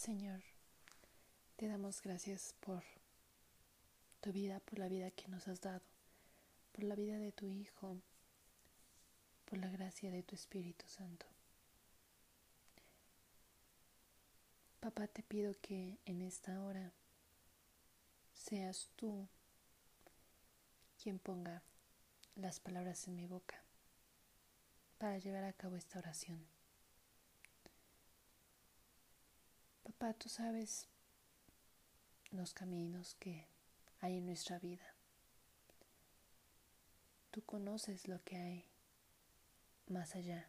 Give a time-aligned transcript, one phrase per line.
[0.00, 0.40] Señor,
[1.56, 2.82] te damos gracias por
[4.22, 5.82] tu vida, por la vida que nos has dado,
[6.72, 8.00] por la vida de tu Hijo,
[9.44, 11.26] por la gracia de tu Espíritu Santo.
[14.80, 16.94] Papá, te pido que en esta hora
[18.32, 19.28] seas tú
[20.96, 21.62] quien ponga
[22.36, 23.62] las palabras en mi boca
[24.96, 26.59] para llevar a cabo esta oración.
[29.90, 30.86] Papá, tú sabes
[32.30, 33.48] los caminos que
[33.98, 34.94] hay en nuestra vida.
[37.32, 38.64] Tú conoces lo que hay
[39.88, 40.48] más allá,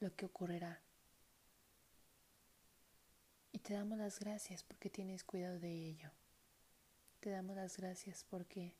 [0.00, 0.82] lo que ocurrirá.
[3.52, 6.10] Y te damos las gracias porque tienes cuidado de ello.
[7.20, 8.74] Te damos las gracias porque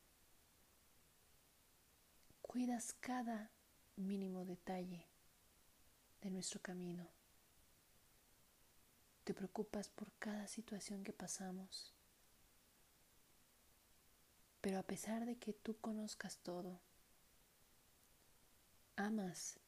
[2.41, 3.51] cuidas cada
[3.95, 5.07] mínimo detalle
[6.21, 7.16] de nuestro camino.
[9.27, 11.93] Te preocupas por cada situación que pasamos.
[14.61, 16.79] Pero a pesar de que tú conozcas todo,
[18.95, 19.59] amas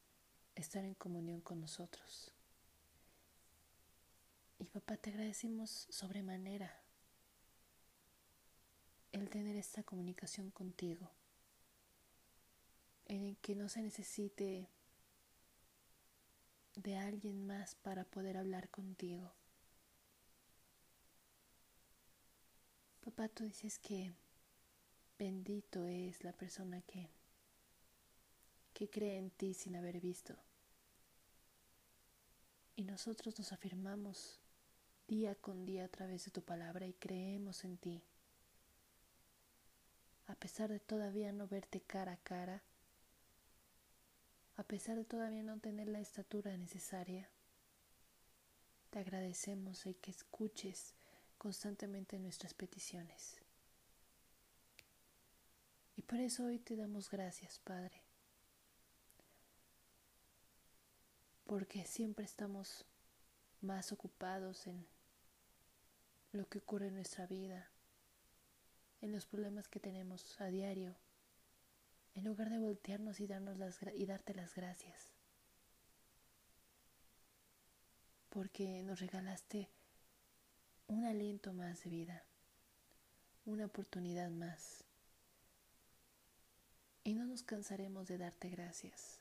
[0.55, 2.31] estar en comunión con nosotros.
[4.59, 6.81] Y papá, te agradecemos sobremanera
[9.11, 11.11] el tener esta comunicación contigo,
[13.07, 14.69] en el que no se necesite
[16.77, 19.33] de alguien más para poder hablar contigo.
[23.19, 24.13] Papá, tú dices que
[25.17, 27.09] bendito es la persona que,
[28.73, 30.37] que cree en ti sin haber visto.
[32.77, 34.39] Y nosotros nos afirmamos
[35.09, 38.01] día con día a través de tu palabra y creemos en ti.
[40.27, 42.63] A pesar de todavía no verte cara a cara,
[44.55, 47.27] a pesar de todavía no tener la estatura necesaria,
[48.91, 50.93] te agradecemos el que escuches
[51.39, 53.37] constantemente nuestras peticiones.
[55.95, 58.03] Y por eso hoy te damos gracias, Padre,
[61.45, 62.85] porque siempre estamos
[63.61, 64.85] más ocupados en
[66.31, 67.71] lo que ocurre en nuestra vida,
[69.01, 70.95] en los problemas que tenemos a diario,
[72.15, 75.13] en lugar de voltearnos y, darnos las, y darte las gracias.
[78.29, 79.69] Porque nos regalaste
[80.89, 82.23] un aliento más de vida,
[83.45, 84.83] una oportunidad más.
[87.03, 89.19] Y no nos cansaremos de darte gracias,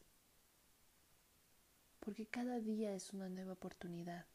[2.00, 4.26] porque cada día es una nueva oportunidad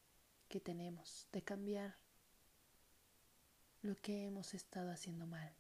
[0.48, 1.96] que tenemos de cambiar
[3.82, 5.52] lo que hemos estado haciendo mal.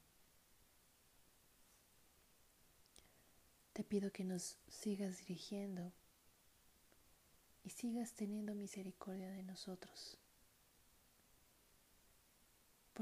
[3.73, 5.91] Te pido que nos sigas dirigiendo
[7.63, 10.19] y sigas teniendo misericordia de nosotros,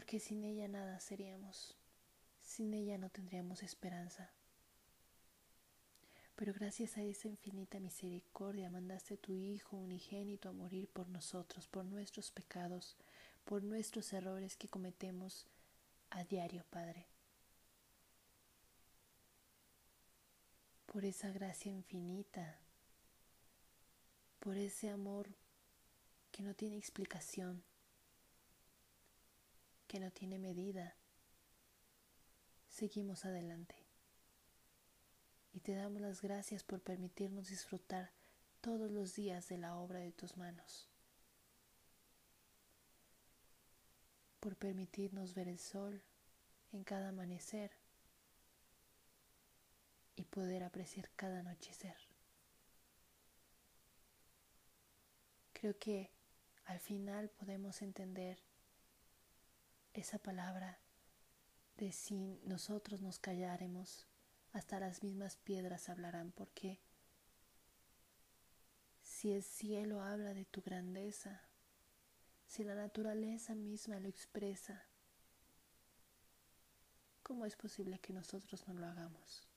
[0.02, 1.78] porque sin ella nada seríamos,
[2.42, 4.32] sin ella no tendríamos esperanza.
[6.36, 11.68] Pero gracias a esa infinita misericordia mandaste a tu Hijo unigénito a morir por nosotros,
[11.68, 12.98] por nuestros pecados,
[13.46, 15.46] por nuestros errores que cometemos
[16.10, 17.06] a diario, Padre.
[20.88, 22.60] Por esa gracia infinita,
[24.40, 25.30] por ese amor
[26.32, 27.64] que no tiene explicación,
[29.92, 30.96] que no tiene medida,
[32.70, 33.76] seguimos adelante.
[35.52, 38.14] Y te damos las gracias por permitirnos disfrutar
[38.62, 40.88] todos los días de la obra de tus manos.
[44.40, 46.02] por permitirnos ver el sol
[46.72, 47.70] en cada amanecer
[50.16, 51.96] y poder apreciar cada anochecer.
[55.54, 56.10] Creo que
[56.66, 58.42] al final podemos entender
[59.94, 60.80] esa palabra
[61.78, 64.08] de si nosotros nos calláremos,
[64.54, 66.80] hasta las mismas piedras hablarán, porque
[69.02, 71.42] si el cielo habla de tu grandeza,
[72.48, 74.84] si la naturaleza misma lo expresa,
[77.24, 79.48] ¿cómo es posible que nosotros no lo hagamos?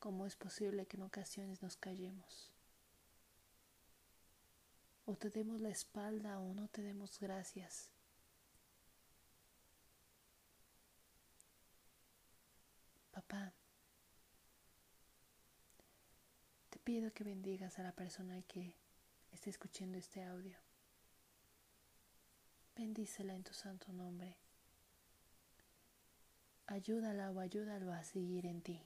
[0.00, 2.50] ¿Cómo es posible que en ocasiones nos callemos?
[5.04, 7.91] O te demos la espalda o no te demos gracias.
[13.12, 13.52] Papá,
[16.70, 18.74] te pido que bendigas a la persona que
[19.30, 20.58] esté escuchando este audio.
[22.74, 24.38] Bendícela en tu santo nombre.
[26.66, 28.82] Ayúdala o ayúdalo a seguir en ti.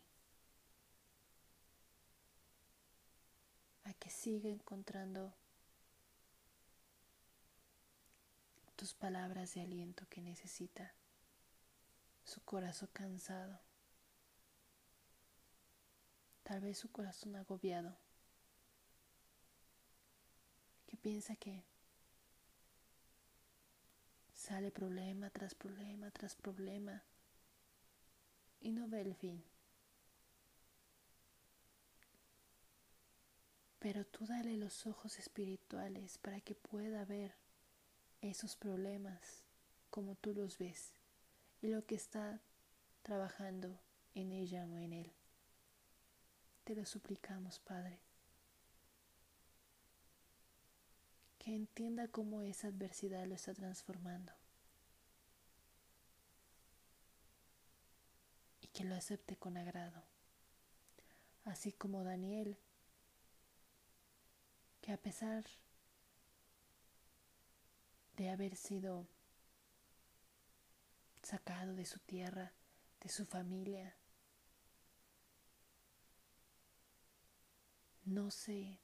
[3.84, 5.32] A que siga encontrando
[8.76, 10.94] sus palabras de aliento que necesita,
[12.24, 13.60] su corazón cansado,
[16.46, 17.96] tal vez su corazón agobiado,
[20.86, 21.64] que piensa que
[24.32, 27.02] sale problema tras problema tras problema
[28.60, 29.42] y no ve el fin.
[33.80, 37.34] Pero tú dale los ojos espirituales para que pueda ver
[38.20, 39.42] esos problemas
[39.90, 40.92] como tú los ves
[41.60, 42.40] y lo que está
[43.02, 43.80] trabajando
[44.14, 45.12] en ella o en él.
[46.66, 48.00] Te lo suplicamos, Padre.
[51.38, 54.32] Que entienda cómo esa adversidad lo está transformando.
[58.62, 60.02] Y que lo acepte con agrado.
[61.44, 62.58] Así como Daniel
[64.80, 65.44] que a pesar
[68.16, 69.06] de haber sido
[71.22, 72.50] sacado de su tierra,
[73.02, 73.94] de su familia,
[78.06, 78.78] no se,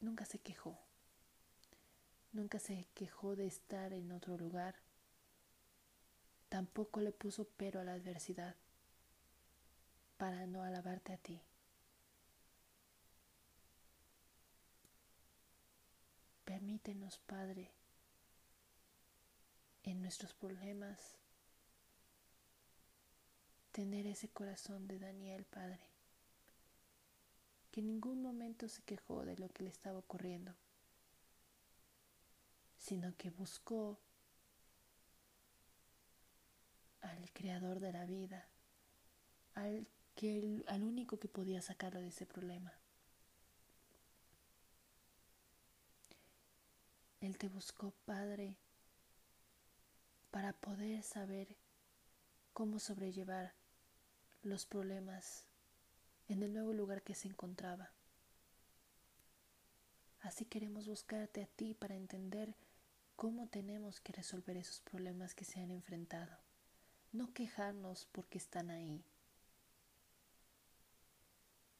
[0.00, 0.78] nunca se quejó,
[2.32, 4.74] nunca se quejó de estar en otro lugar,
[6.48, 8.56] tampoco le puso pero a la adversidad
[10.16, 11.42] para no alabarte a ti.
[16.44, 17.70] Permítenos, Padre,
[19.84, 21.18] en nuestros problemas,
[23.70, 25.89] tener ese corazón de Daniel, Padre,
[27.70, 30.54] que en ningún momento se quejó de lo que le estaba ocurriendo,
[32.76, 34.00] sino que buscó
[37.00, 38.48] al creador de la vida,
[39.54, 42.72] al, que, al único que podía sacarlo de ese problema.
[47.20, 48.56] Él te buscó, Padre,
[50.30, 51.56] para poder saber
[52.52, 53.54] cómo sobrellevar
[54.42, 55.49] los problemas
[56.30, 57.90] en el nuevo lugar que se encontraba.
[60.20, 62.54] Así queremos buscarte a ti para entender
[63.16, 66.38] cómo tenemos que resolver esos problemas que se han enfrentado.
[67.10, 69.04] No quejarnos porque están ahí.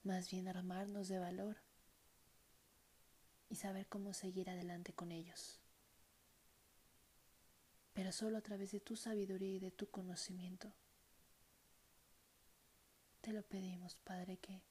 [0.02, 1.58] Más bien armarnos de valor
[3.50, 5.60] y saber cómo seguir adelante con ellos.
[7.92, 10.72] Pero solo a través de tu sabiduría y de tu conocimiento.
[13.20, 14.62] Te lo pedimos, Padre, que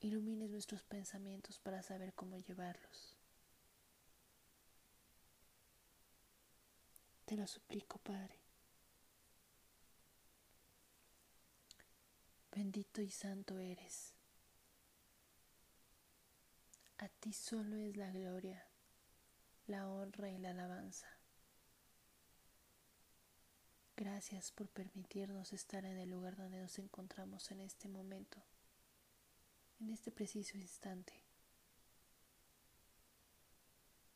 [0.00, 3.16] ilumines nuestros pensamientos para saber cómo llevarlos.
[7.24, 8.38] Te lo suplico, Padre.
[12.52, 14.14] Bendito y santo eres.
[16.98, 18.66] A ti solo es la gloria,
[19.66, 21.17] la honra y la alabanza.
[24.00, 28.38] Gracias por permitirnos estar en el lugar donde nos encontramos en este momento,
[29.80, 31.12] en este preciso instante.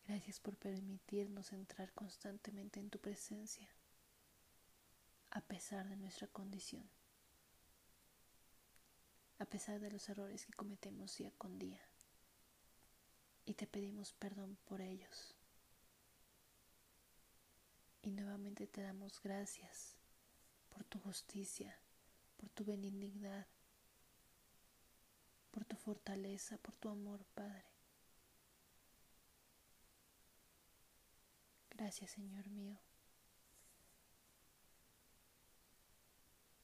[0.07, 3.69] Gracias por permitirnos entrar constantemente en tu presencia,
[5.33, 6.89] a pesar de nuestra condición,
[9.41, 11.81] a pesar de los errores que cometemos día con día
[13.47, 15.35] y te pedimos perdón por ellos.
[18.03, 19.97] Y nuevamente te damos gracias
[20.69, 21.79] por tu justicia,
[22.37, 23.47] por tu benignidad,
[25.53, 27.71] por tu fortaleza, por tu amor, Padre.
[31.71, 32.79] Gracias, Señor mío.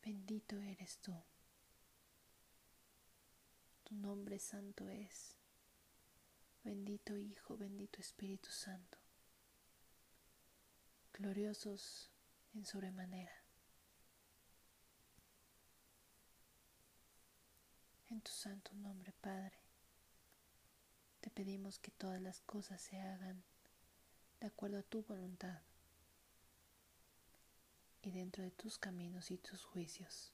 [0.03, 1.15] Bendito eres tú.
[3.85, 5.37] Tu nombre santo es.
[6.65, 8.99] Bendito Hijo, bendito Espíritu Santo,
[11.19, 12.11] gloriosos
[12.55, 13.33] en sobremanera.
[18.09, 19.59] En tu santo nombre, Padre,
[21.21, 23.45] te pedimos que todas las cosas se hagan
[24.41, 25.61] de acuerdo a tu voluntad
[28.03, 30.33] y dentro de tus caminos y tus juicios.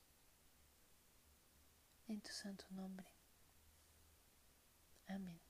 [2.06, 3.08] En tu santo nombre.
[5.08, 5.43] Amén.